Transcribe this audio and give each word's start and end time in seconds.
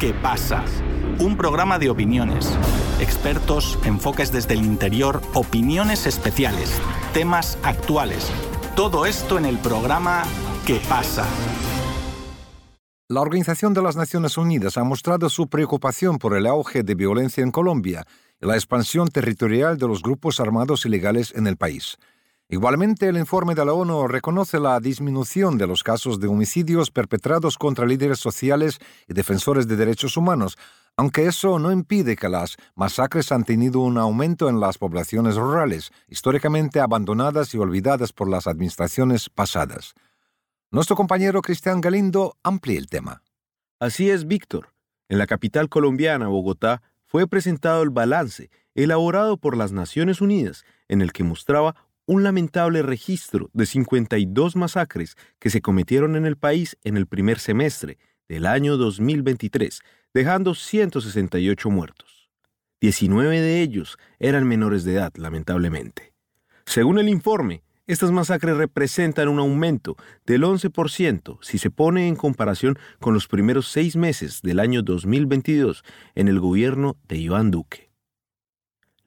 ¿Qué 0.00 0.14
pasa? 0.14 0.64
Un 1.18 1.36
programa 1.36 1.78
de 1.78 1.90
opiniones, 1.90 2.58
expertos, 3.00 3.78
enfoques 3.84 4.32
desde 4.32 4.54
el 4.54 4.64
interior, 4.64 5.20
opiniones 5.34 6.06
especiales, 6.06 6.80
temas 7.12 7.58
actuales. 7.62 8.32
Todo 8.74 9.04
esto 9.04 9.36
en 9.36 9.44
el 9.44 9.58
programa 9.58 10.22
¿Qué 10.66 10.80
pasa? 10.88 11.26
La 13.08 13.20
Organización 13.20 13.74
de 13.74 13.82
las 13.82 13.94
Naciones 13.96 14.38
Unidas 14.38 14.78
ha 14.78 14.84
mostrado 14.84 15.28
su 15.28 15.48
preocupación 15.48 16.18
por 16.18 16.34
el 16.34 16.46
auge 16.46 16.82
de 16.82 16.94
violencia 16.94 17.44
en 17.44 17.50
Colombia 17.50 18.06
y 18.40 18.46
la 18.46 18.54
expansión 18.54 19.08
territorial 19.08 19.76
de 19.76 19.86
los 19.86 20.00
grupos 20.00 20.40
armados 20.40 20.86
ilegales 20.86 21.34
en 21.36 21.46
el 21.46 21.58
país. 21.58 21.98
Igualmente, 22.52 23.08
el 23.08 23.16
informe 23.16 23.54
de 23.54 23.64
la 23.64 23.72
ONU 23.72 24.08
reconoce 24.08 24.58
la 24.58 24.80
disminución 24.80 25.56
de 25.56 25.68
los 25.68 25.84
casos 25.84 26.18
de 26.18 26.26
homicidios 26.26 26.90
perpetrados 26.90 27.56
contra 27.56 27.86
líderes 27.86 28.18
sociales 28.18 28.80
y 29.06 29.14
defensores 29.14 29.68
de 29.68 29.76
derechos 29.76 30.16
humanos, 30.16 30.58
aunque 30.96 31.26
eso 31.26 31.60
no 31.60 31.70
impide 31.70 32.16
que 32.16 32.28
las 32.28 32.56
masacres 32.74 33.30
han 33.30 33.44
tenido 33.44 33.78
un 33.78 33.98
aumento 33.98 34.48
en 34.48 34.58
las 34.58 34.78
poblaciones 34.78 35.36
rurales, 35.36 35.92
históricamente 36.08 36.80
abandonadas 36.80 37.54
y 37.54 37.58
olvidadas 37.58 38.12
por 38.12 38.28
las 38.28 38.48
administraciones 38.48 39.30
pasadas. 39.30 39.94
Nuestro 40.72 40.96
compañero 40.96 41.42
Cristian 41.42 41.80
Galindo 41.80 42.36
amplía 42.42 42.80
el 42.80 42.88
tema. 42.88 43.22
Así 43.78 44.10
es, 44.10 44.26
Víctor. 44.26 44.74
En 45.08 45.18
la 45.18 45.28
capital 45.28 45.68
colombiana, 45.68 46.26
Bogotá, 46.26 46.82
fue 47.06 47.28
presentado 47.28 47.84
el 47.84 47.90
balance 47.90 48.50
elaborado 48.74 49.36
por 49.36 49.56
las 49.56 49.70
Naciones 49.70 50.20
Unidas, 50.20 50.64
en 50.88 51.00
el 51.00 51.12
que 51.12 51.24
mostraba 51.24 51.76
un 52.10 52.24
lamentable 52.24 52.82
registro 52.82 53.50
de 53.52 53.66
52 53.66 54.56
masacres 54.56 55.16
que 55.38 55.48
se 55.48 55.62
cometieron 55.62 56.16
en 56.16 56.26
el 56.26 56.36
país 56.36 56.76
en 56.82 56.96
el 56.96 57.06
primer 57.06 57.38
semestre 57.38 57.98
del 58.28 58.46
año 58.46 58.76
2023, 58.76 59.80
dejando 60.12 60.56
168 60.56 61.70
muertos. 61.70 62.28
19 62.80 63.40
de 63.40 63.62
ellos 63.62 63.96
eran 64.18 64.44
menores 64.48 64.82
de 64.82 64.94
edad, 64.94 65.12
lamentablemente. 65.14 66.12
Según 66.66 66.98
el 66.98 67.08
informe, 67.08 67.62
estas 67.86 68.10
masacres 68.10 68.56
representan 68.56 69.28
un 69.28 69.38
aumento 69.38 69.96
del 70.26 70.42
11% 70.42 71.38
si 71.42 71.58
se 71.58 71.70
pone 71.70 72.08
en 72.08 72.16
comparación 72.16 72.76
con 72.98 73.14
los 73.14 73.28
primeros 73.28 73.68
seis 73.68 73.94
meses 73.94 74.42
del 74.42 74.58
año 74.58 74.82
2022 74.82 75.84
en 76.16 76.26
el 76.26 76.40
gobierno 76.40 76.96
de 77.06 77.18
Iván 77.18 77.52
Duque. 77.52 77.89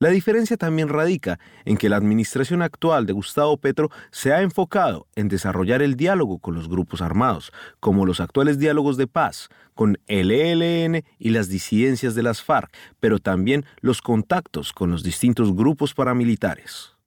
La 0.03 0.09
diferencia 0.09 0.57
también 0.57 0.89
radica 0.89 1.39
en 1.63 1.77
que 1.77 1.87
la 1.87 1.95
administración 1.95 2.61
actual 2.61 3.05
de 3.05 3.13
Gustavo 3.13 3.55
Petro 3.55 3.89
se 4.11 4.33
ha 4.33 4.41
enfocado 4.41 5.07
en 5.15 5.29
desarrollar 5.29 5.81
el 5.81 5.95
diálogo 5.95 6.39
con 6.39 6.55
los 6.55 6.67
grupos 6.67 7.01
armados, 7.01 7.53
como 7.79 8.05
los 8.05 8.19
actuales 8.19 8.59
diálogos 8.59 8.97
de 8.97 9.07
paz 9.07 9.47
con 9.73 9.97
el 10.07 10.31
ELN 10.31 11.05
y 11.19 11.29
las 11.29 11.47
disidencias 11.47 12.15
de 12.15 12.23
las 12.23 12.43
FARC, 12.43 12.69
pero 12.99 13.19
también 13.19 13.63
los 13.79 14.01
contactos 14.01 14.73
con 14.73 14.91
los 14.91 15.03
distintos 15.03 15.55
grupos 15.55 15.93
paramilitares. 15.93 16.97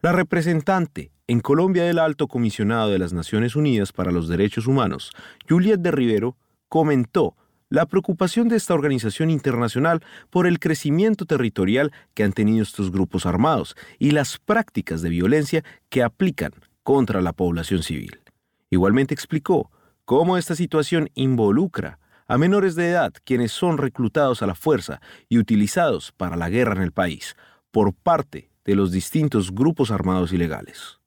La 0.00 0.12
representante 0.12 1.12
en 1.26 1.40
Colombia 1.40 1.84
del 1.84 1.98
Alto 1.98 2.26
Comisionado 2.26 2.88
de 2.88 3.00
las 3.00 3.12
Naciones 3.12 3.54
Unidas 3.54 3.92
para 3.92 4.12
los 4.12 4.28
Derechos 4.28 4.66
Humanos, 4.66 5.10
Juliet 5.46 5.80
de 5.80 5.90
Rivero, 5.90 6.38
comentó 6.70 7.36
la 7.72 7.86
preocupación 7.86 8.48
de 8.48 8.56
esta 8.56 8.74
organización 8.74 9.30
internacional 9.30 10.04
por 10.28 10.46
el 10.46 10.58
crecimiento 10.58 11.24
territorial 11.24 11.90
que 12.12 12.22
han 12.22 12.34
tenido 12.34 12.62
estos 12.62 12.92
grupos 12.92 13.24
armados 13.24 13.76
y 13.98 14.10
las 14.10 14.36
prácticas 14.36 15.00
de 15.00 15.08
violencia 15.08 15.64
que 15.88 16.02
aplican 16.02 16.52
contra 16.82 17.22
la 17.22 17.32
población 17.32 17.82
civil. 17.82 18.20
Igualmente 18.68 19.14
explicó 19.14 19.70
cómo 20.04 20.36
esta 20.36 20.54
situación 20.54 21.08
involucra 21.14 21.98
a 22.28 22.36
menores 22.36 22.74
de 22.74 22.90
edad 22.90 23.14
quienes 23.24 23.52
son 23.52 23.78
reclutados 23.78 24.42
a 24.42 24.46
la 24.46 24.54
fuerza 24.54 25.00
y 25.30 25.38
utilizados 25.38 26.12
para 26.12 26.36
la 26.36 26.50
guerra 26.50 26.74
en 26.74 26.82
el 26.82 26.92
país 26.92 27.36
por 27.70 27.94
parte 27.94 28.50
de 28.66 28.74
los 28.74 28.92
distintos 28.92 29.50
grupos 29.50 29.90
armados 29.90 30.34
ilegales. 30.34 31.01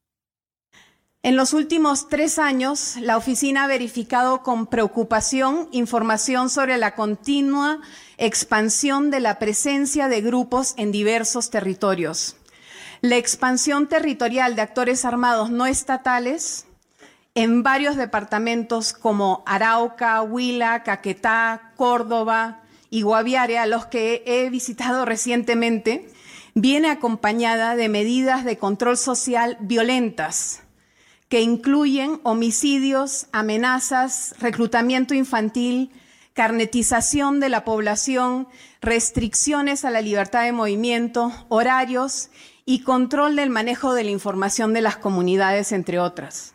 En 1.26 1.34
los 1.34 1.54
últimos 1.54 2.08
tres 2.08 2.38
años, 2.38 2.94
la 3.00 3.16
oficina 3.16 3.64
ha 3.64 3.66
verificado 3.66 4.44
con 4.44 4.68
preocupación 4.68 5.68
información 5.72 6.48
sobre 6.48 6.78
la 6.78 6.94
continua 6.94 7.80
expansión 8.16 9.10
de 9.10 9.18
la 9.18 9.40
presencia 9.40 10.06
de 10.06 10.20
grupos 10.20 10.74
en 10.76 10.92
diversos 10.92 11.50
territorios. 11.50 12.36
La 13.00 13.16
expansión 13.16 13.88
territorial 13.88 14.54
de 14.54 14.62
actores 14.62 15.04
armados 15.04 15.50
no 15.50 15.66
estatales 15.66 16.66
en 17.34 17.64
varios 17.64 17.96
departamentos 17.96 18.92
como 18.92 19.42
Arauca, 19.46 20.22
Huila, 20.22 20.84
Caquetá, 20.84 21.72
Córdoba 21.74 22.62
y 22.88 23.02
Guaviare, 23.02 23.66
los 23.66 23.86
que 23.86 24.22
he 24.26 24.48
visitado 24.48 25.04
recientemente, 25.04 26.08
viene 26.54 26.88
acompañada 26.88 27.74
de 27.74 27.88
medidas 27.88 28.44
de 28.44 28.58
control 28.58 28.96
social 28.96 29.56
violentas 29.58 30.62
que 31.28 31.40
incluyen 31.40 32.20
homicidios, 32.22 33.26
amenazas, 33.32 34.34
reclutamiento 34.38 35.14
infantil, 35.14 35.90
carnetización 36.34 37.40
de 37.40 37.48
la 37.48 37.64
población, 37.64 38.46
restricciones 38.80 39.84
a 39.84 39.90
la 39.90 40.02
libertad 40.02 40.44
de 40.44 40.52
movimiento, 40.52 41.32
horarios 41.48 42.30
y 42.64 42.80
control 42.80 43.36
del 43.36 43.50
manejo 43.50 43.94
de 43.94 44.04
la 44.04 44.10
información 44.10 44.72
de 44.72 44.82
las 44.82 44.96
comunidades, 44.96 45.72
entre 45.72 45.98
otras. 45.98 46.54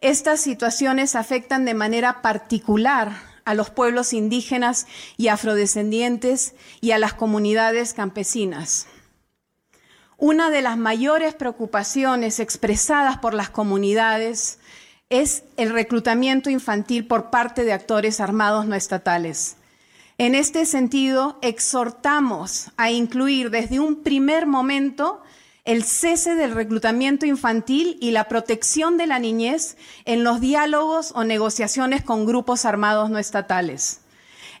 Estas 0.00 0.40
situaciones 0.40 1.14
afectan 1.14 1.64
de 1.66 1.74
manera 1.74 2.22
particular 2.22 3.12
a 3.44 3.54
los 3.54 3.68
pueblos 3.70 4.12
indígenas 4.12 4.86
y 5.16 5.28
afrodescendientes 5.28 6.54
y 6.80 6.92
a 6.92 6.98
las 6.98 7.14
comunidades 7.14 7.92
campesinas. 7.92 8.86
Una 10.22 10.50
de 10.50 10.60
las 10.60 10.76
mayores 10.76 11.32
preocupaciones 11.32 12.40
expresadas 12.40 13.16
por 13.16 13.32
las 13.32 13.48
comunidades 13.48 14.58
es 15.08 15.44
el 15.56 15.70
reclutamiento 15.70 16.50
infantil 16.50 17.06
por 17.06 17.30
parte 17.30 17.64
de 17.64 17.72
actores 17.72 18.20
armados 18.20 18.66
no 18.66 18.74
estatales. 18.74 19.56
En 20.18 20.34
este 20.34 20.66
sentido, 20.66 21.38
exhortamos 21.40 22.70
a 22.76 22.90
incluir 22.90 23.48
desde 23.48 23.80
un 23.80 24.02
primer 24.02 24.46
momento 24.46 25.22
el 25.64 25.84
cese 25.84 26.34
del 26.34 26.54
reclutamiento 26.54 27.24
infantil 27.24 27.96
y 27.98 28.10
la 28.10 28.28
protección 28.28 28.98
de 28.98 29.06
la 29.06 29.20
niñez 29.20 29.78
en 30.04 30.22
los 30.22 30.38
diálogos 30.42 31.12
o 31.14 31.24
negociaciones 31.24 32.02
con 32.04 32.26
grupos 32.26 32.66
armados 32.66 33.08
no 33.08 33.18
estatales. 33.18 34.02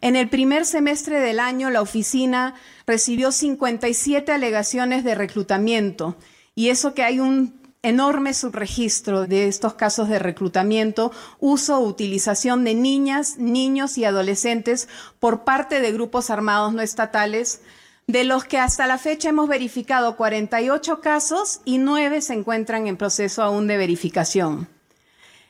En 0.00 0.16
el 0.16 0.28
primer 0.30 0.64
semestre 0.64 1.20
del 1.20 1.40
año, 1.40 1.68
la 1.70 1.82
oficina 1.82 2.54
recibió 2.86 3.32
57 3.32 4.32
alegaciones 4.32 5.04
de 5.04 5.14
reclutamiento 5.14 6.16
y 6.54 6.70
eso 6.70 6.94
que 6.94 7.02
hay 7.02 7.20
un 7.20 7.60
enorme 7.82 8.34
subregistro 8.34 9.26
de 9.26 9.48
estos 9.48 9.74
casos 9.74 10.08
de 10.08 10.18
reclutamiento, 10.18 11.12
uso 11.38 11.78
o 11.78 11.86
utilización 11.86 12.64
de 12.64 12.74
niñas, 12.74 13.38
niños 13.38 13.96
y 13.98 14.04
adolescentes 14.04 14.88
por 15.18 15.44
parte 15.44 15.80
de 15.80 15.92
grupos 15.92 16.30
armados 16.30 16.72
no 16.72 16.82
estatales, 16.82 17.62
de 18.06 18.24
los 18.24 18.44
que 18.44 18.58
hasta 18.58 18.86
la 18.86 18.98
fecha 18.98 19.28
hemos 19.28 19.48
verificado 19.48 20.16
48 20.16 21.00
casos 21.00 21.60
y 21.64 21.78
9 21.78 22.22
se 22.22 22.34
encuentran 22.34 22.86
en 22.86 22.96
proceso 22.96 23.42
aún 23.42 23.66
de 23.66 23.76
verificación. 23.76 24.68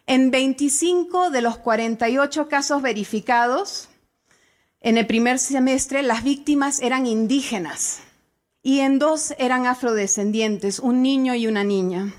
En 0.07 0.31
25 0.31 1.31
de 1.31 1.41
los 1.41 1.57
48 1.57 2.49
casos 2.49 2.83
verificados, 2.83 3.90
en 4.81 4.97
el 4.97 5.07
primer 5.07 5.39
semestre 5.39 6.03
las 6.03 6.25
víctimas 6.25 6.81
eran 6.81 7.07
indígenas 7.07 8.01
y 8.63 8.81
en 8.81 8.99
dos 8.99 9.35
eran 9.39 9.67
afrodescendientes, 9.67 10.79
un 10.79 11.03
niño 11.03 11.35
y 11.35 11.47
una 11.47 11.65
niña. 11.65 12.13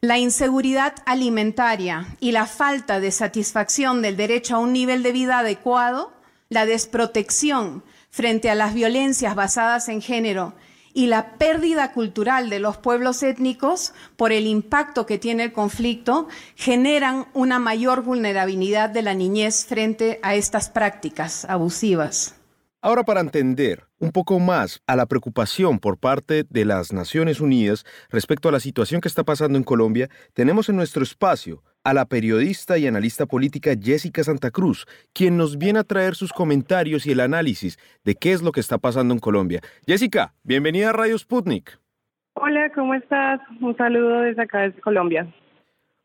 La 0.00 0.18
inseguridad 0.18 0.94
alimentaria 1.06 2.16
y 2.20 2.32
la 2.32 2.46
falta 2.46 3.00
de 3.00 3.10
satisfacción 3.10 4.00
del 4.00 4.16
derecho 4.16 4.56
a 4.56 4.58
un 4.58 4.72
nivel 4.72 5.02
de 5.02 5.12
vida 5.12 5.38
adecuado, 5.40 6.12
la 6.48 6.66
desprotección 6.66 7.82
frente 8.10 8.48
a 8.48 8.54
las 8.54 8.74
violencias 8.74 9.34
basadas 9.34 9.88
en 9.88 10.00
género 10.00 10.54
y 10.98 11.06
la 11.06 11.38
pérdida 11.38 11.92
cultural 11.92 12.50
de 12.50 12.58
los 12.58 12.76
pueblos 12.76 13.22
étnicos 13.22 13.92
por 14.16 14.32
el 14.32 14.48
impacto 14.48 15.06
que 15.06 15.16
tiene 15.16 15.44
el 15.44 15.52
conflicto 15.52 16.26
generan 16.56 17.26
una 17.34 17.60
mayor 17.60 18.02
vulnerabilidad 18.02 18.90
de 18.90 19.02
la 19.02 19.14
niñez 19.14 19.64
frente 19.64 20.18
a 20.24 20.34
estas 20.34 20.70
prácticas 20.70 21.44
abusivas. 21.44 22.34
Ahora 22.80 23.04
para 23.04 23.20
entender 23.20 23.84
un 24.00 24.10
poco 24.10 24.40
más 24.40 24.82
a 24.88 24.96
la 24.96 25.06
preocupación 25.06 25.78
por 25.78 25.98
parte 25.98 26.44
de 26.50 26.64
las 26.64 26.92
Naciones 26.92 27.40
Unidas 27.40 27.84
respecto 28.10 28.48
a 28.48 28.52
la 28.52 28.58
situación 28.58 29.00
que 29.00 29.06
está 29.06 29.22
pasando 29.22 29.56
en 29.56 29.62
Colombia, 29.62 30.10
tenemos 30.34 30.68
en 30.68 30.74
nuestro 30.74 31.04
espacio 31.04 31.62
a 31.88 31.94
la 31.94 32.04
periodista 32.04 32.76
y 32.76 32.86
analista 32.86 33.24
política 33.24 33.72
Jessica 33.80 34.22
Santa 34.22 34.50
Cruz, 34.50 34.84
quien 35.14 35.38
nos 35.38 35.56
viene 35.56 35.78
a 35.78 35.84
traer 35.84 36.14
sus 36.14 36.34
comentarios 36.34 37.06
y 37.06 37.12
el 37.12 37.20
análisis 37.20 37.78
de 38.04 38.14
qué 38.14 38.32
es 38.32 38.42
lo 38.42 38.52
que 38.52 38.60
está 38.60 38.76
pasando 38.76 39.14
en 39.14 39.20
Colombia. 39.20 39.62
Jessica, 39.86 40.34
bienvenida 40.42 40.90
a 40.90 40.92
Radio 40.92 41.18
Sputnik. 41.18 41.78
Hola, 42.34 42.70
¿cómo 42.74 42.92
estás? 42.92 43.40
Un 43.62 43.74
saludo 43.78 44.20
desde 44.20 44.42
acá, 44.42 44.60
desde 44.60 44.82
Colombia. 44.82 45.32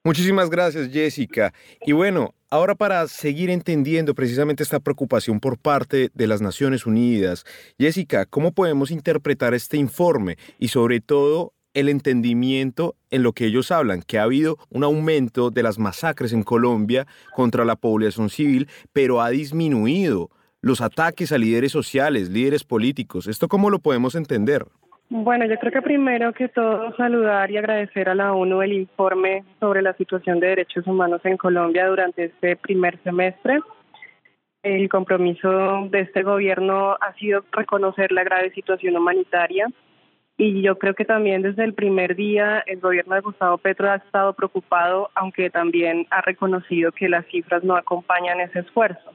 Muchísimas 0.05 0.49
gracias, 0.49 0.89
Jessica. 0.89 1.53
Y 1.85 1.91
bueno, 1.91 2.33
Ahora 2.53 2.75
para 2.75 3.07
seguir 3.07 3.49
entendiendo 3.49 4.13
precisamente 4.13 4.61
esta 4.61 4.79
preocupación 4.79 5.39
por 5.39 5.57
parte 5.57 6.11
de 6.13 6.27
las 6.27 6.39
Naciones 6.39 6.85
Unidas, 6.85 7.45
Jessica, 7.79 8.27
¿cómo 8.27 8.51
podemos 8.51 8.91
interpretar 8.91 9.55
este 9.55 9.77
informe 9.77 10.37
y 10.59 10.67
sobre 10.67 10.99
todo 10.99 11.53
el 11.73 11.89
entendimiento 11.89 12.95
en 13.09 13.23
lo 13.23 13.33
que 13.33 13.45
ellos 13.45 13.71
hablan, 13.71 14.01
que 14.01 14.19
ha 14.19 14.23
habido 14.23 14.57
un 14.69 14.83
aumento 14.83 15.49
de 15.49 15.63
las 15.63 15.79
masacres 15.79 16.33
en 16.33 16.43
Colombia 16.43 17.05
contra 17.35 17.65
la 17.65 17.75
población 17.75 18.29
civil, 18.29 18.67
pero 18.93 19.21
ha 19.21 19.29
disminuido 19.29 20.29
los 20.61 20.81
ataques 20.81 21.31
a 21.31 21.37
líderes 21.37 21.71
sociales, 21.71 22.29
líderes 22.29 22.63
políticos. 22.63 23.27
¿Esto 23.27 23.47
cómo 23.47 23.69
lo 23.69 23.79
podemos 23.79 24.15
entender? 24.15 24.65
Bueno, 25.09 25.45
yo 25.45 25.57
creo 25.59 25.71
que 25.73 25.81
primero 25.81 26.33
que 26.33 26.47
todo 26.47 26.95
saludar 26.95 27.51
y 27.51 27.57
agradecer 27.57 28.09
a 28.09 28.15
la 28.15 28.33
ONU 28.33 28.61
el 28.61 28.73
informe 28.73 29.43
sobre 29.59 29.81
la 29.81 29.93
situación 29.93 30.39
de 30.39 30.47
derechos 30.47 30.87
humanos 30.87 31.21
en 31.25 31.37
Colombia 31.37 31.87
durante 31.87 32.25
este 32.25 32.55
primer 32.55 32.97
semestre. 33.03 33.59
El 34.63 34.87
compromiso 34.87 35.87
de 35.91 35.99
este 35.99 36.23
gobierno 36.23 36.93
ha 36.93 37.13
sido 37.19 37.43
reconocer 37.51 38.13
la 38.13 38.23
grave 38.23 38.51
situación 38.51 38.95
humanitaria 38.95 39.67
y 40.37 40.61
yo 40.61 40.77
creo 40.77 40.93
que 40.93 41.05
también 41.05 41.41
desde 41.41 41.63
el 41.63 41.73
primer 41.73 42.15
día 42.15 42.63
el 42.65 42.79
gobierno 42.79 43.15
de 43.15 43.21
Gustavo 43.21 43.57
Petro 43.57 43.89
ha 43.89 43.95
estado 43.95 44.33
preocupado, 44.33 45.09
aunque 45.15 45.49
también 45.49 46.07
ha 46.09 46.21
reconocido 46.21 46.91
que 46.91 47.09
las 47.09 47.25
cifras 47.27 47.63
no 47.63 47.75
acompañan 47.75 48.39
ese 48.39 48.59
esfuerzo 48.59 49.13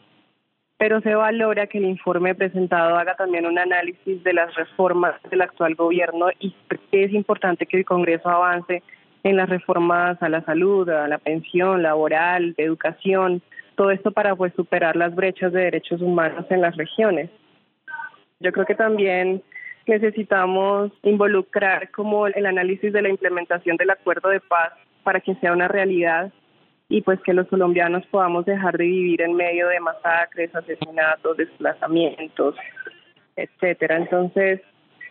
pero 0.79 1.00
se 1.00 1.15
valora 1.15 1.67
que 1.67 1.79
el 1.79 1.85
informe 1.85 2.37
presentado 2.37 2.97
haga 2.97 3.17
también 3.17 3.47
un 3.47 3.59
análisis 3.59 4.23
de 4.23 4.32
las 4.32 4.55
reformas 4.55 5.20
del 5.29 5.43
actual 5.43 5.75
gobierno 5.75 6.29
y 6.38 6.55
es 6.93 7.12
importante 7.12 7.67
que 7.67 7.79
el 7.79 7.85
Congreso 7.85 8.29
avance 8.29 8.82
en 9.25 9.37
las 9.37 9.49
reformas 9.49 10.23
a 10.23 10.29
la 10.29 10.43
salud, 10.44 10.88
a 10.88 11.09
la 11.09 11.19
pensión 11.19 11.82
laboral, 11.82 12.55
de 12.55 12.62
educación, 12.62 13.43
todo 13.75 13.91
esto 13.91 14.12
para 14.12 14.37
pues 14.37 14.53
superar 14.55 14.94
las 14.94 15.15
brechas 15.17 15.53
de 15.53 15.62
derechos 15.62 16.00
humanos 16.00 16.47
en 16.49 16.61
las 16.61 16.76
regiones. 16.76 17.29
Yo 18.38 18.53
creo 18.53 18.65
que 18.65 18.76
también 18.76 19.43
necesitamos 19.88 20.93
involucrar 21.02 21.90
como 21.90 22.26
el 22.26 22.46
análisis 22.46 22.93
de 22.93 23.02
la 23.02 23.08
implementación 23.08 23.76
del 23.76 23.90
acuerdo 23.90 24.29
de 24.29 24.40
paz 24.40 24.73
para 25.02 25.20
que 25.20 25.35
sea 25.37 25.52
una 25.52 25.67
realidad 25.67 26.31
y 26.88 27.02
pues 27.02 27.20
que 27.20 27.32
los 27.32 27.49
colombianos 27.49 28.06
podamos 28.06 28.46
dejar 28.46 28.76
de 28.79 28.85
vivir 28.85 29.23
en 29.23 29.35
medio 29.35 29.69
de 29.69 29.81
masacres, 29.81 30.55
asesinatos, 30.55 31.37
desplazamientos, 31.37 32.55
etcétera. 33.37 33.96
Entonces, 33.96 34.61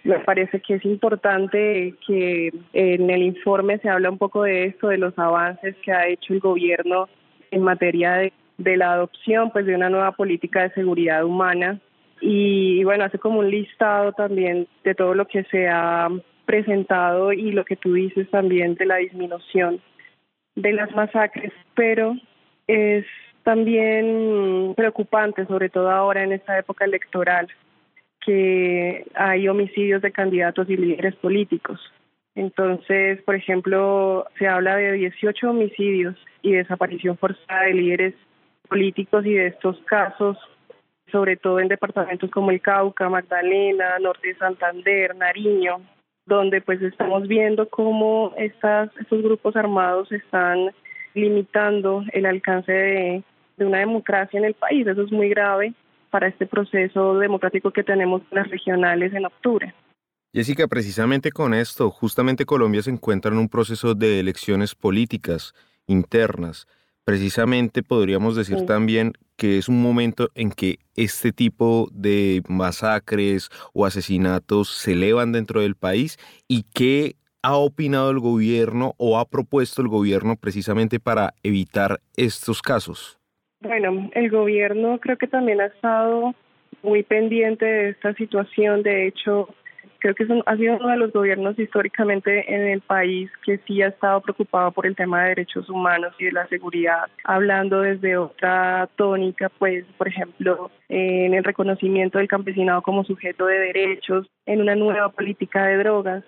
me 0.03 0.19
parece 0.19 0.59
que 0.61 0.75
es 0.75 0.85
importante 0.85 1.95
que 2.05 2.51
en 2.73 3.09
el 3.09 3.23
informe 3.23 3.79
se 3.79 3.89
habla 3.89 4.09
un 4.09 4.17
poco 4.17 4.43
de 4.43 4.65
esto, 4.65 4.87
de 4.87 4.97
los 4.97 5.17
avances 5.17 5.75
que 5.83 5.91
ha 5.91 6.07
hecho 6.07 6.33
el 6.33 6.39
gobierno 6.39 7.09
en 7.51 7.61
materia 7.61 8.13
de, 8.13 8.33
de 8.57 8.77
la 8.77 8.93
adopción 8.93 9.51
pues 9.51 9.65
de 9.65 9.75
una 9.75 9.89
nueva 9.89 10.11
política 10.13 10.63
de 10.63 10.71
seguridad 10.71 11.23
humana 11.25 11.79
y, 12.21 12.83
bueno, 12.83 13.05
hace 13.05 13.19
como 13.19 13.39
un 13.39 13.49
listado 13.49 14.11
también 14.13 14.67
de 14.83 14.95
todo 14.95 15.13
lo 15.13 15.27
que 15.27 15.43
se 15.45 15.67
ha 15.67 16.09
presentado 16.45 17.33
y 17.33 17.51
lo 17.51 17.65
que 17.65 17.75
tú 17.75 17.93
dices 17.93 18.29
también 18.29 18.75
de 18.75 18.85
la 18.85 18.95
disminución 18.97 19.81
de 20.55 20.73
las 20.73 20.93
masacres, 20.95 21.53
pero 21.75 22.15
es 22.67 23.05
también 23.43 24.73
preocupante, 24.75 25.45
sobre 25.45 25.69
todo 25.69 25.89
ahora 25.89 26.23
en 26.23 26.33
esta 26.33 26.57
época 26.57 26.85
electoral, 26.85 27.47
que 28.25 29.05
hay 29.13 29.47
homicidios 29.47 30.01
de 30.01 30.11
candidatos 30.11 30.69
y 30.69 30.75
líderes 30.75 31.15
políticos. 31.15 31.79
Entonces, 32.35 33.21
por 33.23 33.35
ejemplo, 33.35 34.25
se 34.37 34.47
habla 34.47 34.75
de 34.75 34.93
18 34.93 35.49
homicidios 35.49 36.15
y 36.41 36.53
desaparición 36.53 37.17
forzada 37.17 37.63
de 37.63 37.73
líderes 37.73 38.13
políticos 38.67 39.25
y 39.25 39.33
de 39.33 39.47
estos 39.47 39.79
casos, 39.85 40.37
sobre 41.11 41.37
todo 41.37 41.59
en 41.59 41.67
departamentos 41.67 42.29
como 42.31 42.51
el 42.51 42.61
Cauca, 42.61 43.09
Magdalena, 43.09 43.99
Norte 43.99 44.29
de 44.29 44.35
Santander, 44.35 45.15
Nariño, 45.15 45.81
donde 46.25 46.61
pues 46.61 46.81
estamos 46.81 47.27
viendo 47.27 47.69
cómo 47.69 48.33
estas, 48.37 48.89
estos 48.97 49.21
grupos 49.21 49.55
armados 49.55 50.11
están 50.11 50.71
limitando 51.13 52.03
el 52.11 52.25
alcance 52.25 52.71
de, 52.71 53.23
de 53.57 53.65
una 53.65 53.79
democracia 53.79 54.37
en 54.37 54.45
el 54.45 54.53
país. 54.53 54.85
Eso 54.85 55.03
es 55.03 55.11
muy 55.11 55.29
grave 55.29 55.73
para 56.09 56.27
este 56.27 56.45
proceso 56.45 57.17
democrático 57.17 57.71
que 57.71 57.83
tenemos 57.83 58.21
en 58.31 58.37
las 58.37 58.49
regionales 58.49 59.13
en 59.13 59.25
octubre. 59.25 59.73
Jessica, 60.33 60.67
precisamente 60.67 61.31
con 61.31 61.53
esto, 61.53 61.89
justamente 61.89 62.45
Colombia 62.45 62.81
se 62.81 62.91
encuentra 62.91 63.31
en 63.31 63.39
un 63.39 63.49
proceso 63.49 63.95
de 63.95 64.19
elecciones 64.19 64.75
políticas 64.75 65.53
internas. 65.87 66.67
Precisamente 67.05 67.83
podríamos 67.83 68.35
decir 68.35 68.65
también 68.65 69.13
que 69.37 69.57
es 69.57 69.69
un 69.69 69.81
momento 69.81 70.29
en 70.35 70.51
que 70.51 70.79
este 70.95 71.31
tipo 71.31 71.87
de 71.93 72.41
masacres 72.49 73.49
o 73.73 73.85
asesinatos 73.85 74.69
se 74.69 74.93
elevan 74.93 75.31
dentro 75.31 75.61
del 75.61 75.75
país 75.75 76.17
y 76.47 76.65
qué 76.73 77.15
ha 77.43 77.55
opinado 77.55 78.11
el 78.11 78.19
gobierno 78.19 78.93
o 78.97 79.19
ha 79.19 79.25
propuesto 79.25 79.81
el 79.81 79.87
gobierno 79.87 80.35
precisamente 80.35 80.99
para 80.99 81.33
evitar 81.43 81.99
estos 82.17 82.61
casos. 82.61 83.19
Bueno, 83.61 84.09
el 84.13 84.29
gobierno 84.29 84.99
creo 84.99 85.17
que 85.17 85.27
también 85.27 85.61
ha 85.61 85.67
estado 85.67 86.35
muy 86.83 87.03
pendiente 87.03 87.65
de 87.65 87.89
esta 87.91 88.13
situación. 88.15 88.83
De 88.83 89.07
hecho, 89.07 89.49
creo 89.99 90.15
que 90.15 90.25
ha 90.45 90.57
sido 90.57 90.77
uno 90.77 90.89
de 90.89 90.97
los 90.97 91.11
gobiernos 91.11 91.57
históricamente 91.57 92.53
en 92.53 92.67
el 92.67 92.81
país 92.81 93.29
que 93.45 93.59
sí 93.59 93.81
ha 93.81 93.87
estado 93.87 94.21
preocupado 94.21 94.71
por 94.71 94.85
el 94.85 94.95
tema 94.95 95.23
de 95.23 95.29
derechos 95.29 95.69
humanos 95.69 96.13
y 96.19 96.25
de 96.25 96.31
la 96.31 96.47
seguridad, 96.47 97.05
hablando 97.23 97.81
desde 97.81 98.17
otra 98.17 98.89
tónica, 98.95 99.49
pues, 99.57 99.85
por 99.97 100.07
ejemplo, 100.07 100.71
en 100.89 101.33
el 101.33 101.43
reconocimiento 101.43 102.17
del 102.17 102.27
campesinado 102.27 102.81
como 102.81 103.03
sujeto 103.03 103.45
de 103.45 103.59
derechos, 103.59 104.27
en 104.45 104.61
una 104.61 104.75
nueva 104.75 105.09
política 105.09 105.65
de 105.65 105.77
drogas. 105.77 106.23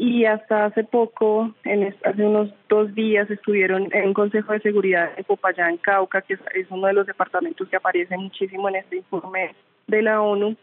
Y 0.00 0.26
hasta 0.26 0.66
hace 0.66 0.84
poco, 0.84 1.52
en 1.64 1.92
hace 2.04 2.22
unos 2.22 2.54
dos 2.68 2.94
días, 2.94 3.28
estuvieron 3.30 3.88
en 3.92 4.06
un 4.06 4.14
Consejo 4.14 4.52
de 4.52 4.60
Seguridad 4.60 5.10
en 5.16 5.24
Popayán, 5.24 5.76
Cauca, 5.78 6.22
que 6.22 6.34
es 6.34 6.70
uno 6.70 6.86
de 6.86 6.92
los 6.92 7.06
departamentos 7.06 7.68
que 7.68 7.76
aparece 7.76 8.16
muchísimo 8.16 8.68
en 8.68 8.76
este 8.76 8.98
informe 8.98 9.56
de 9.88 10.02
la 10.02 10.20
ONU, 10.22 10.56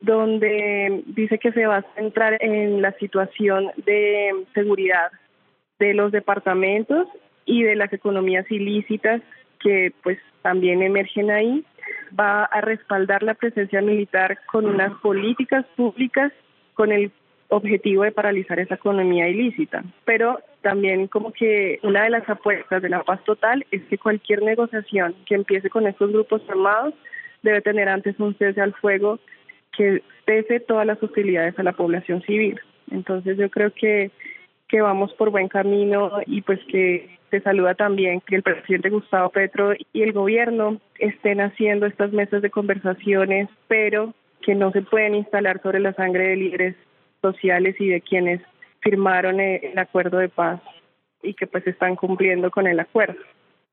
donde 0.00 1.02
dice 1.06 1.38
que 1.38 1.52
se 1.52 1.66
va 1.66 1.78
a 1.78 1.94
centrar 1.94 2.36
en 2.40 2.82
la 2.82 2.92
situación 2.92 3.70
de 3.84 4.44
seguridad 4.54 5.10
de 5.78 5.94
los 5.94 6.12
departamentos 6.12 7.08
y 7.44 7.62
de 7.62 7.76
las 7.76 7.92
economías 7.92 8.50
ilícitas 8.50 9.22
que 9.60 9.92
pues 10.02 10.18
también 10.42 10.82
emergen 10.82 11.30
ahí, 11.30 11.64
va 12.18 12.44
a 12.44 12.60
respaldar 12.60 13.22
la 13.22 13.34
presencia 13.34 13.80
militar 13.80 14.38
con 14.46 14.66
unas 14.66 14.92
políticas 15.00 15.64
públicas 15.76 16.32
con 16.74 16.92
el 16.92 17.10
objetivo 17.48 18.02
de 18.02 18.12
paralizar 18.12 18.58
esa 18.58 18.74
economía 18.74 19.28
ilícita. 19.28 19.82
Pero 20.04 20.40
también 20.62 21.06
como 21.08 21.32
que 21.32 21.78
una 21.82 22.04
de 22.04 22.10
las 22.10 22.28
apuestas 22.28 22.82
de 22.82 22.88
la 22.88 23.02
paz 23.02 23.22
total 23.24 23.64
es 23.70 23.82
que 23.84 23.98
cualquier 23.98 24.42
negociación 24.42 25.14
que 25.26 25.34
empiece 25.34 25.70
con 25.70 25.86
estos 25.86 26.12
grupos 26.12 26.42
armados 26.48 26.94
debe 27.42 27.60
tener 27.60 27.88
antes 27.88 28.18
un 28.18 28.36
cese 28.36 28.60
al 28.60 28.74
fuego 28.74 29.18
que 29.76 30.02
pese 30.24 30.60
todas 30.60 30.86
las 30.86 31.02
hostilidades 31.02 31.58
a 31.58 31.62
la 31.62 31.72
población 31.72 32.22
civil. 32.22 32.60
Entonces 32.90 33.36
yo 33.36 33.50
creo 33.50 33.72
que, 33.72 34.10
que 34.68 34.80
vamos 34.80 35.12
por 35.14 35.30
buen 35.30 35.48
camino 35.48 36.10
y 36.26 36.42
pues 36.42 36.60
que 36.68 37.18
se 37.30 37.40
saluda 37.40 37.74
también 37.74 38.20
que 38.20 38.36
el 38.36 38.42
presidente 38.42 38.90
Gustavo 38.90 39.30
Petro 39.30 39.74
y 39.92 40.02
el 40.02 40.12
gobierno 40.12 40.80
estén 40.98 41.40
haciendo 41.40 41.86
estas 41.86 42.12
mesas 42.12 42.42
de 42.42 42.50
conversaciones, 42.50 43.48
pero 43.68 44.14
que 44.42 44.54
no 44.54 44.70
se 44.72 44.82
pueden 44.82 45.14
instalar 45.14 45.60
sobre 45.62 45.80
la 45.80 45.92
sangre 45.94 46.28
de 46.28 46.36
líderes 46.36 46.76
sociales 47.20 47.74
y 47.80 47.88
de 47.88 48.00
quienes 48.00 48.40
firmaron 48.80 49.40
el 49.40 49.76
acuerdo 49.78 50.18
de 50.18 50.28
paz 50.28 50.60
y 51.22 51.34
que 51.34 51.46
pues 51.46 51.66
están 51.66 51.96
cumpliendo 51.96 52.50
con 52.50 52.66
el 52.66 52.78
acuerdo. 52.78 53.18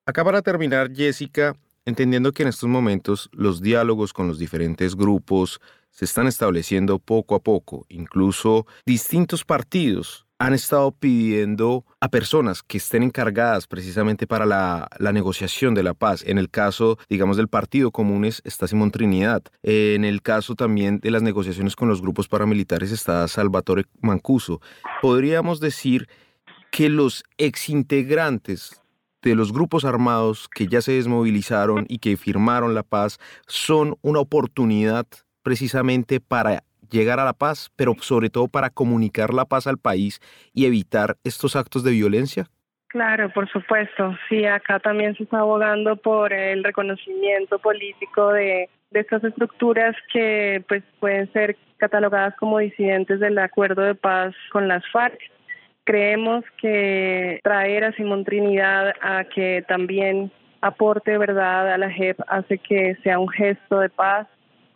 Acá 0.06 0.24
para 0.24 0.42
terminar, 0.42 0.90
Jessica, 0.92 1.54
entendiendo 1.86 2.32
que 2.32 2.44
en 2.44 2.50
estos 2.50 2.70
momentos 2.70 3.30
los 3.32 3.62
diálogos 3.62 4.14
con 4.14 4.28
los 4.28 4.40
diferentes 4.40 4.96
grupos 4.96 5.60
se 5.90 6.06
están 6.06 6.28
estableciendo 6.28 7.00
poco 7.00 7.36
a 7.36 7.40
poco. 7.40 7.86
Incluso 7.90 8.66
distintos 8.86 9.46
partidos 9.46 10.26
han 10.40 10.54
estado 10.54 10.92
pidiendo 10.92 11.86
a 12.02 12.10
personas 12.10 12.64
que 12.64 12.78
estén 12.78 13.04
encargadas 13.04 13.66
precisamente 13.66 14.28
para 14.28 14.46
la, 14.46 14.90
negociación 15.14 15.74
de 15.74 15.84
la 15.84 15.94
paz. 15.94 16.24
En 16.26 16.38
el 16.38 16.50
caso, 16.50 16.98
digamos, 17.08 17.38
del 17.38 17.48
Partido 17.48 17.92
Comunes 17.92 18.42
está 18.44 18.68
Simón 18.68 18.92
Trinidad. 18.92 19.44
En 19.62 20.04
el 20.04 20.22
caso 20.22 20.56
también 20.56 21.00
de 21.00 21.12
las 21.12 21.22
negociaciones 21.22 21.78
con 21.78 21.88
los 21.88 22.02
grupos 22.02 22.28
paramilitares 22.28 22.92
está 22.92 23.26
Salvatore 23.30 23.86
Mancuso. 24.02 24.60
Podríamos 25.02 25.62
decir 25.62 26.10
que 26.72 26.90
los 26.90 27.24
exintegrantes 27.38 28.83
de 29.30 29.36
los 29.36 29.54
grupos 29.54 29.86
armados 29.86 30.48
que 30.50 30.68
ya 30.68 30.82
se 30.82 30.94
desmovilizaron 30.94 31.86
y 31.88 32.00
que 32.00 32.18
firmaron 32.18 32.74
la 32.74 32.84
paz 32.84 33.20
son 33.48 33.96
una 34.02 34.20
oportunidad 34.20 35.06
precisamente 35.44 36.20
para 36.20 36.64
llegar 36.90 37.20
a 37.20 37.26
la 37.26 37.34
paz, 37.34 37.72
pero 37.76 37.96
sobre 38.00 38.30
todo 38.30 38.48
para 38.48 38.70
comunicar 38.70 39.34
la 39.34 39.46
paz 39.46 39.68
al 39.68 39.78
país 39.78 40.20
y 40.54 40.66
evitar 40.66 41.16
estos 41.24 41.56
actos 41.56 41.84
de 41.84 41.92
violencia? 41.92 42.46
Claro, 42.88 43.32
por 43.34 43.50
supuesto. 43.50 44.16
Sí, 44.30 44.46
acá 44.46 44.80
también 44.80 45.16
se 45.16 45.24
está 45.24 45.40
abogando 45.40 45.96
por 45.96 46.32
el 46.32 46.64
reconocimiento 46.64 47.58
político 47.58 48.32
de, 48.32 48.70
de 48.92 49.00
estas 49.00 49.24
estructuras 49.24 49.96
que 50.14 50.64
pues 50.68 50.84
pueden 51.00 51.32
ser 51.34 51.58
catalogadas 51.78 52.36
como 52.38 52.60
disidentes 52.60 53.20
del 53.20 53.40
acuerdo 53.40 53.82
de 53.82 53.96
paz 53.96 54.36
con 54.52 54.68
las 54.68 54.84
FARC. 54.92 55.20
Creemos 55.86 56.44
que 56.62 57.40
traer 57.44 57.84
a 57.84 57.94
Simón 57.94 58.24
Trinidad 58.24 58.94
a 59.02 59.26
que 59.26 59.64
también 59.68 60.32
aporte 60.62 61.18
verdad 61.18 61.74
a 61.74 61.78
la 61.78 61.90
JEP 61.90 62.20
hace 62.28 62.58
que 62.58 62.96
sea 63.04 63.20
un 63.20 63.28
gesto 63.28 63.80
de 63.80 63.90
paz. 63.90 64.28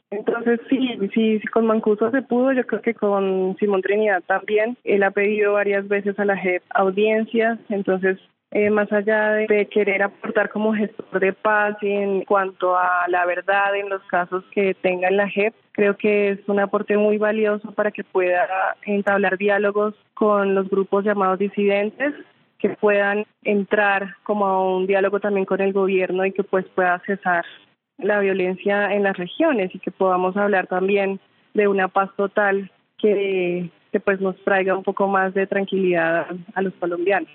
Entonces 0.09 0.59
sí, 0.69 0.97
sí, 1.13 1.39
sí, 1.39 1.47
con 1.47 1.65
Mancuso 1.65 2.11
se 2.11 2.21
pudo, 2.21 2.53
yo 2.53 2.65
creo 2.65 2.81
que 2.81 2.93
con 2.93 3.55
Simón 3.59 3.81
Trinidad 3.81 4.23
también. 4.25 4.77
Él 4.83 5.03
ha 5.03 5.11
pedido 5.11 5.53
varias 5.53 5.87
veces 5.87 6.17
a 6.19 6.25
la 6.25 6.37
JEP 6.37 6.63
audiencias, 6.69 7.59
entonces 7.69 8.17
eh, 8.51 8.69
más 8.69 8.91
allá 8.93 9.31
de, 9.33 9.67
querer 9.67 10.03
aportar 10.03 10.49
como 10.49 10.73
gestor 10.73 11.19
de 11.19 11.33
paz 11.33 11.75
en 11.81 12.21
cuanto 12.23 12.77
a 12.77 13.05
la 13.09 13.25
verdad 13.25 13.75
en 13.75 13.89
los 13.89 14.01
casos 14.03 14.43
que 14.51 14.73
tenga 14.73 15.09
en 15.09 15.17
la 15.17 15.29
JEP, 15.29 15.53
creo 15.73 15.97
que 15.97 16.29
es 16.29 16.39
un 16.47 16.59
aporte 16.59 16.97
muy 16.97 17.17
valioso 17.17 17.71
para 17.73 17.91
que 17.91 18.05
pueda 18.05 18.47
entablar 18.83 19.37
diálogos 19.37 19.95
con 20.13 20.55
los 20.55 20.69
grupos 20.69 21.03
llamados 21.03 21.39
disidentes 21.39 22.13
que 22.57 22.69
puedan 22.69 23.25
entrar 23.43 24.15
como 24.23 24.45
a 24.45 24.75
un 24.75 24.87
diálogo 24.87 25.19
también 25.19 25.45
con 25.45 25.61
el 25.61 25.73
gobierno 25.73 26.25
y 26.25 26.31
que 26.31 26.43
pues 26.43 26.65
pueda 26.73 26.99
cesar 27.05 27.45
la 27.97 28.19
violencia 28.19 28.93
en 28.93 29.03
las 29.03 29.17
regiones 29.17 29.75
y 29.75 29.79
que 29.79 29.91
podamos 29.91 30.37
hablar 30.37 30.67
también 30.67 31.19
de 31.53 31.67
una 31.67 31.87
paz 31.89 32.09
total 32.15 32.71
que, 32.97 33.69
que 33.91 33.99
pues 33.99 34.21
nos 34.21 34.35
traiga 34.43 34.75
un 34.75 34.83
poco 34.83 35.07
más 35.07 35.33
de 35.33 35.47
tranquilidad 35.47 36.27
a 36.55 36.61
los 36.61 36.73
colombianos. 36.75 37.29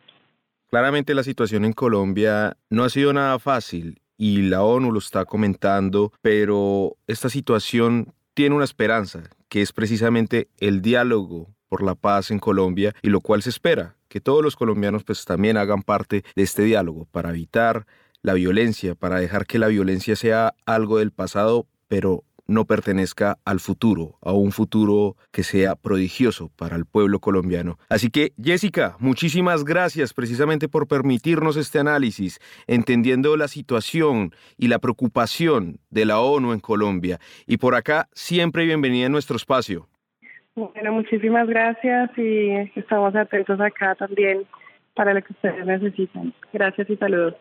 Claramente 0.72 1.12
la 1.12 1.22
situación 1.22 1.66
en 1.66 1.74
Colombia 1.74 2.56
no 2.70 2.84
ha 2.84 2.88
sido 2.88 3.12
nada 3.12 3.38
fácil 3.38 4.00
y 4.16 4.40
la 4.40 4.62
ONU 4.62 4.90
lo 4.90 5.00
está 5.00 5.26
comentando, 5.26 6.14
pero 6.22 6.96
esta 7.06 7.28
situación 7.28 8.14
tiene 8.32 8.54
una 8.54 8.64
esperanza, 8.64 9.24
que 9.50 9.60
es 9.60 9.70
precisamente 9.74 10.48
el 10.56 10.80
diálogo 10.80 11.50
por 11.68 11.82
la 11.82 11.94
paz 11.94 12.30
en 12.30 12.38
Colombia 12.38 12.94
y 13.02 13.10
lo 13.10 13.20
cual 13.20 13.42
se 13.42 13.50
espera 13.50 13.96
que 14.08 14.22
todos 14.22 14.42
los 14.42 14.56
colombianos 14.56 15.04
pues 15.04 15.26
también 15.26 15.58
hagan 15.58 15.82
parte 15.82 16.24
de 16.34 16.42
este 16.42 16.62
diálogo 16.62 17.06
para 17.12 17.28
evitar 17.28 17.86
la 18.22 18.32
violencia, 18.32 18.94
para 18.94 19.20
dejar 19.20 19.44
que 19.44 19.58
la 19.58 19.68
violencia 19.68 20.16
sea 20.16 20.54
algo 20.64 21.00
del 21.00 21.10
pasado, 21.10 21.66
pero 21.86 22.24
no 22.52 22.64
pertenezca 22.64 23.38
al 23.44 23.60
futuro, 23.60 24.18
a 24.22 24.32
un 24.32 24.52
futuro 24.52 25.16
que 25.32 25.42
sea 25.42 25.74
prodigioso 25.74 26.50
para 26.56 26.76
el 26.76 26.86
pueblo 26.86 27.18
colombiano. 27.18 27.78
Así 27.88 28.10
que, 28.10 28.32
Jessica, 28.42 28.96
muchísimas 29.00 29.64
gracias 29.64 30.14
precisamente 30.14 30.68
por 30.68 30.86
permitirnos 30.86 31.56
este 31.56 31.78
análisis, 31.78 32.38
entendiendo 32.66 33.36
la 33.36 33.48
situación 33.48 34.32
y 34.56 34.68
la 34.68 34.78
preocupación 34.78 35.78
de 35.90 36.04
la 36.04 36.20
ONU 36.20 36.52
en 36.52 36.60
Colombia. 36.60 37.18
Y 37.46 37.56
por 37.56 37.74
acá, 37.74 38.08
siempre 38.12 38.64
bienvenida 38.64 39.06
en 39.06 39.12
nuestro 39.12 39.36
espacio. 39.36 39.88
Bueno, 40.54 40.92
muchísimas 40.92 41.48
gracias 41.48 42.10
y 42.18 42.50
estamos 42.76 43.16
atentos 43.16 43.58
acá 43.58 43.94
también 43.94 44.44
para 44.94 45.14
lo 45.14 45.22
que 45.22 45.32
ustedes 45.32 45.64
necesitan. 45.64 46.34
Gracias 46.52 46.90
y 46.90 46.96
saludos. 46.96 47.34